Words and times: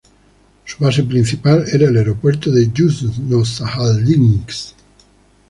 Su 0.65 0.83
base 0.83 1.03
principal 1.03 1.63
era 1.71 1.87
el 1.87 1.95
aeropuerto 1.95 2.49
de 2.49 2.71
Yuzhno-Sajalinsk. 2.73 4.73